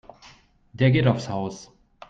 Der 0.73 0.89
geht 0.89 1.05
aufs 1.05 1.29
Haus. 1.29 1.71